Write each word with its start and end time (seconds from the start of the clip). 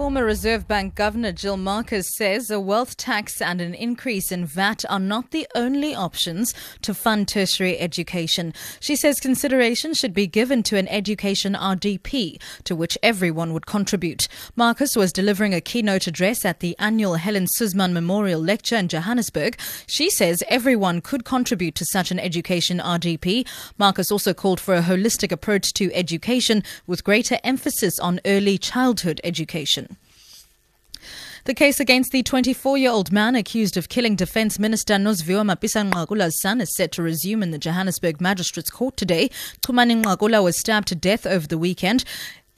Former 0.00 0.24
Reserve 0.24 0.66
Bank 0.66 0.94
Governor 0.94 1.30
Gill 1.30 1.58
Marcus 1.58 2.16
says 2.16 2.50
a 2.50 2.58
wealth 2.58 2.96
tax 2.96 3.42
and 3.42 3.60
an 3.60 3.74
increase 3.74 4.32
in 4.32 4.46
VAT 4.46 4.82
are 4.88 4.98
not 4.98 5.30
the 5.30 5.46
only 5.54 5.94
options 5.94 6.54
to 6.80 6.94
fund 6.94 7.28
tertiary 7.28 7.78
education. 7.78 8.54
She 8.80 8.96
says 8.96 9.20
consideration 9.20 9.92
should 9.92 10.14
be 10.14 10.26
given 10.26 10.62
to 10.62 10.78
an 10.78 10.88
education 10.88 11.52
RDP 11.52 12.40
to 12.64 12.74
which 12.74 12.96
everyone 13.02 13.52
would 13.52 13.66
contribute. 13.66 14.26
Marcus 14.56 14.96
was 14.96 15.12
delivering 15.12 15.52
a 15.52 15.60
keynote 15.60 16.06
address 16.06 16.46
at 16.46 16.60
the 16.60 16.74
annual 16.78 17.16
Helen 17.16 17.46
Suzman 17.46 17.92
Memorial 17.92 18.40
Lecture 18.40 18.76
in 18.76 18.88
Johannesburg. 18.88 19.58
She 19.86 20.08
says 20.08 20.42
everyone 20.48 21.02
could 21.02 21.26
contribute 21.26 21.74
to 21.74 21.84
such 21.84 22.10
an 22.10 22.18
education 22.18 22.78
RDP. 22.78 23.46
Marcus 23.76 24.10
also 24.10 24.32
called 24.32 24.60
for 24.60 24.74
a 24.74 24.80
holistic 24.80 25.30
approach 25.30 25.74
to 25.74 25.92
education 25.92 26.62
with 26.86 27.04
greater 27.04 27.38
emphasis 27.44 27.98
on 27.98 28.18
early 28.24 28.56
childhood 28.56 29.20
education. 29.24 29.89
The 31.44 31.54
case 31.54 31.80
against 31.80 32.12
the 32.12 32.22
24 32.22 32.76
year 32.76 32.90
old 32.90 33.12
man 33.12 33.34
accused 33.34 33.78
of 33.78 33.88
killing 33.88 34.14
Defence 34.14 34.58
Minister 34.58 34.94
Nosiviwe 34.96 35.42
Mapisa-Nqakula's 35.50 36.38
son 36.42 36.60
is 36.60 36.76
set 36.76 36.92
to 36.92 37.02
resume 37.02 37.42
in 37.42 37.50
the 37.50 37.58
Johannesburg 37.58 38.20
Magistrates 38.20 38.68
Court 38.68 38.94
today. 38.98 39.30
Chumani 39.62 40.02
Nqakula 40.02 40.44
was 40.44 40.58
stabbed 40.58 40.88
to 40.88 40.94
death 40.94 41.26
over 41.26 41.46
the 41.46 41.56
weekend. 41.56 42.04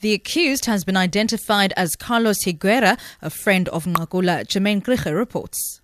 The 0.01 0.13
accused 0.13 0.65
has 0.65 0.83
been 0.83 0.97
identified 0.97 1.71
as 1.77 1.95
Carlos 1.95 2.43
Higuera, 2.43 2.99
a 3.21 3.29
friend 3.29 3.69
of 3.69 3.85
Nqakula. 3.85 4.45
Jermaine 4.47 4.83
Kriche 4.83 5.15
reports. 5.15 5.79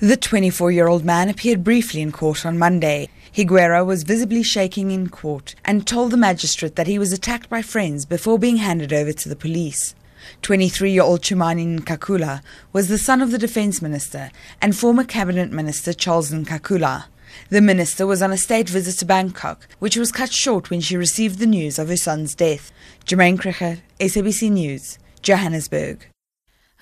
The 0.00 0.18
24 0.18 0.70
year 0.70 0.88
old 0.88 1.06
man 1.06 1.30
appeared 1.30 1.64
briefly 1.64 2.02
in 2.02 2.12
court 2.12 2.44
on 2.44 2.58
Monday. 2.58 3.08
Higuera 3.34 3.86
was 3.86 4.02
visibly 4.02 4.42
shaking 4.42 4.90
in 4.90 5.08
court 5.08 5.54
and 5.64 5.86
told 5.86 6.10
the 6.10 6.18
magistrate 6.18 6.76
that 6.76 6.86
he 6.86 6.98
was 6.98 7.10
attacked 7.10 7.48
by 7.48 7.62
friends 7.62 8.04
before 8.04 8.38
being 8.38 8.58
handed 8.58 8.92
over 8.92 9.14
to 9.14 9.28
the 9.30 9.36
police. 9.36 9.94
23 10.42 10.90
year 10.90 11.02
old 11.02 11.22
Chumani 11.22 11.78
Nqakula 11.78 12.42
was 12.72 12.88
the 12.88 12.98
son 12.98 13.22
of 13.22 13.30
the 13.30 13.38
defense 13.38 13.80
minister 13.80 14.30
and 14.60 14.76
former 14.76 15.04
cabinet 15.04 15.50
minister 15.50 15.92
Charles 15.92 16.30
Nqakula. 16.30 17.04
The 17.48 17.60
minister 17.60 18.06
was 18.06 18.22
on 18.22 18.32
a 18.32 18.36
state 18.36 18.68
visit 18.68 18.98
to 18.98 19.06
Bangkok, 19.06 19.66
which 19.78 19.96
was 19.96 20.12
cut 20.12 20.32
short 20.32 20.70
when 20.70 20.80
she 20.80 20.96
received 20.96 21.38
the 21.38 21.46
news 21.46 21.78
of 21.78 21.88
her 21.88 21.96
son's 21.96 22.34
death. 22.34 22.70
Jermaine 23.06 23.38
Kricher, 23.38 23.80
SABC 23.98 24.50
News, 24.50 24.98
Johannesburg. 25.22 26.11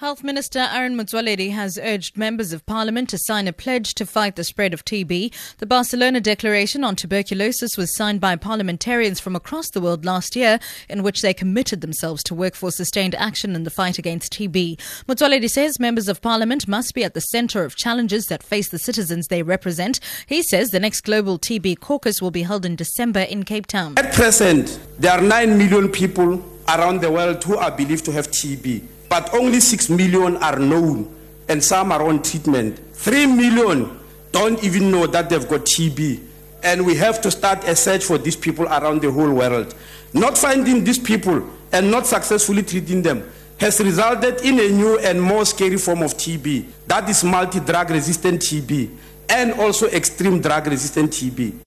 Health 0.00 0.24
Minister 0.24 0.60
Aaron 0.60 0.96
Motsoaledi 0.96 1.52
has 1.52 1.76
urged 1.76 2.16
members 2.16 2.54
of 2.54 2.64
parliament 2.64 3.10
to 3.10 3.18
sign 3.18 3.46
a 3.46 3.52
pledge 3.52 3.92
to 3.96 4.06
fight 4.06 4.34
the 4.34 4.44
spread 4.44 4.72
of 4.72 4.82
TB. 4.82 5.30
The 5.58 5.66
Barcelona 5.66 6.22
Declaration 6.22 6.84
on 6.84 6.96
Tuberculosis 6.96 7.76
was 7.76 7.94
signed 7.94 8.18
by 8.18 8.36
parliamentarians 8.36 9.20
from 9.20 9.36
across 9.36 9.68
the 9.68 9.80
world 9.82 10.06
last 10.06 10.34
year, 10.34 10.58
in 10.88 11.02
which 11.02 11.20
they 11.20 11.34
committed 11.34 11.82
themselves 11.82 12.22
to 12.22 12.34
work 12.34 12.54
for 12.54 12.70
sustained 12.70 13.14
action 13.16 13.54
in 13.54 13.64
the 13.64 13.70
fight 13.70 13.98
against 13.98 14.32
TB. 14.32 14.78
Motsoaledi 15.06 15.50
says 15.50 15.78
members 15.78 16.08
of 16.08 16.22
parliament 16.22 16.66
must 16.66 16.94
be 16.94 17.04
at 17.04 17.12
the 17.12 17.20
center 17.20 17.62
of 17.62 17.76
challenges 17.76 18.24
that 18.28 18.42
face 18.42 18.70
the 18.70 18.78
citizens 18.78 19.26
they 19.26 19.42
represent. 19.42 20.00
He 20.26 20.42
says 20.42 20.70
the 20.70 20.80
next 20.80 21.02
global 21.02 21.38
TB 21.38 21.80
caucus 21.80 22.22
will 22.22 22.30
be 22.30 22.44
held 22.44 22.64
in 22.64 22.74
December 22.74 23.20
in 23.20 23.42
Cape 23.42 23.66
Town. 23.66 23.98
At 23.98 24.14
present, 24.14 24.80
there 24.98 25.12
are 25.12 25.20
9 25.20 25.58
million 25.58 25.90
people 25.90 26.42
around 26.68 27.02
the 27.02 27.12
world 27.12 27.44
who 27.44 27.58
are 27.58 27.70
believed 27.70 28.06
to 28.06 28.12
have 28.12 28.28
TB 28.28 28.82
but 29.10 29.34
only 29.34 29.60
6 29.60 29.90
million 29.90 30.36
are 30.38 30.58
known 30.58 31.14
and 31.48 31.62
some 31.62 31.92
are 31.92 32.02
on 32.02 32.22
treatment. 32.22 32.78
3 32.94 33.26
million 33.26 33.98
don't 34.32 34.62
even 34.62 34.90
know 34.90 35.06
that 35.08 35.28
they've 35.28 35.48
got 35.48 35.62
TB. 35.62 36.20
And 36.62 36.86
we 36.86 36.94
have 36.94 37.20
to 37.22 37.30
start 37.30 37.64
a 37.64 37.74
search 37.74 38.04
for 38.04 38.18
these 38.18 38.36
people 38.36 38.66
around 38.66 39.02
the 39.02 39.10
whole 39.10 39.32
world. 39.32 39.74
Not 40.14 40.38
finding 40.38 40.84
these 40.84 40.98
people 40.98 41.44
and 41.72 41.90
not 41.90 42.06
successfully 42.06 42.62
treating 42.62 43.02
them 43.02 43.28
has 43.58 43.80
resulted 43.80 44.42
in 44.42 44.60
a 44.60 44.68
new 44.68 44.98
and 45.00 45.20
more 45.20 45.44
scary 45.44 45.76
form 45.76 46.02
of 46.02 46.14
TB. 46.14 46.66
That 46.86 47.08
is 47.10 47.24
multi 47.24 47.58
drug 47.58 47.90
resistant 47.90 48.40
TB 48.40 48.96
and 49.28 49.52
also 49.54 49.88
extreme 49.88 50.40
drug 50.40 50.68
resistant 50.68 51.10
TB. 51.10 51.60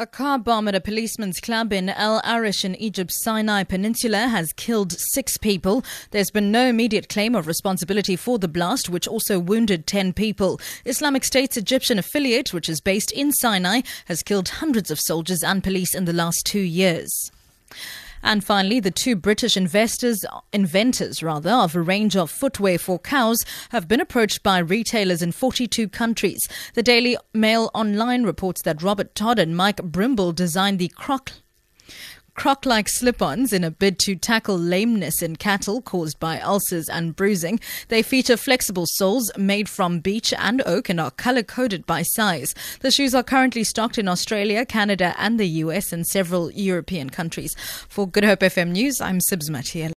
A 0.00 0.06
car 0.06 0.38
bomb 0.38 0.68
at 0.68 0.76
a 0.76 0.80
policeman's 0.80 1.40
club 1.40 1.72
in 1.72 1.88
El 1.88 2.20
Arish 2.24 2.64
in 2.64 2.76
Egypt's 2.76 3.20
Sinai 3.20 3.64
Peninsula 3.64 4.28
has 4.28 4.52
killed 4.52 4.92
six 4.92 5.36
people. 5.36 5.84
There's 6.12 6.30
been 6.30 6.52
no 6.52 6.68
immediate 6.68 7.08
claim 7.08 7.34
of 7.34 7.48
responsibility 7.48 8.14
for 8.14 8.38
the 8.38 8.46
blast, 8.46 8.88
which 8.88 9.08
also 9.08 9.40
wounded 9.40 9.88
10 9.88 10.12
people. 10.12 10.60
Islamic 10.84 11.24
State's 11.24 11.56
Egyptian 11.56 11.98
affiliate, 11.98 12.54
which 12.54 12.68
is 12.68 12.80
based 12.80 13.10
in 13.10 13.32
Sinai, 13.32 13.80
has 14.04 14.22
killed 14.22 14.48
hundreds 14.48 14.92
of 14.92 15.00
soldiers 15.00 15.42
and 15.42 15.64
police 15.64 15.96
in 15.96 16.04
the 16.04 16.12
last 16.12 16.46
two 16.46 16.60
years. 16.60 17.32
And 18.22 18.44
finally, 18.44 18.80
the 18.80 18.90
two 18.90 19.16
British 19.16 19.56
investors, 19.56 20.24
inventors 20.52 21.22
rather, 21.22 21.50
of 21.50 21.74
a 21.74 21.80
range 21.80 22.16
of 22.16 22.30
footwear 22.30 22.78
for 22.78 22.98
cows 22.98 23.44
have 23.70 23.88
been 23.88 24.00
approached 24.00 24.42
by 24.42 24.58
retailers 24.58 25.22
in 25.22 25.32
42 25.32 25.88
countries. 25.88 26.40
The 26.74 26.82
Daily 26.82 27.16
Mail 27.32 27.70
Online 27.74 28.24
reports 28.24 28.62
that 28.62 28.82
Robert 28.82 29.14
Todd 29.14 29.38
and 29.38 29.56
Mike 29.56 29.82
Brimble 29.82 30.34
designed 30.34 30.78
the 30.78 30.88
Croc 30.88 31.32
croc 32.38 32.64
like 32.64 32.88
slip 32.88 33.20
ons 33.20 33.52
in 33.52 33.64
a 33.64 33.70
bid 33.70 33.98
to 33.98 34.14
tackle 34.14 34.56
lameness 34.56 35.22
in 35.22 35.34
cattle 35.34 35.82
caused 35.82 36.20
by 36.20 36.38
ulcers 36.38 36.88
and 36.88 37.16
bruising. 37.16 37.58
They 37.88 38.00
feature 38.00 38.36
flexible 38.36 38.86
soles 38.86 39.32
made 39.36 39.68
from 39.68 39.98
beech 39.98 40.32
and 40.38 40.62
oak 40.64 40.88
and 40.88 41.00
are 41.00 41.10
color 41.10 41.42
coded 41.42 41.84
by 41.84 42.02
size. 42.02 42.54
The 42.78 42.92
shoes 42.92 43.12
are 43.12 43.24
currently 43.24 43.64
stocked 43.64 43.98
in 43.98 44.06
Australia, 44.06 44.64
Canada, 44.64 45.16
and 45.18 45.40
the 45.40 45.48
US 45.64 45.92
and 45.92 46.06
several 46.06 46.52
European 46.52 47.10
countries. 47.10 47.56
For 47.88 48.06
Good 48.06 48.24
Hope 48.24 48.40
FM 48.40 48.70
News, 48.70 49.00
I'm 49.00 49.18
Sibs 49.18 49.50
Matiel. 49.50 49.92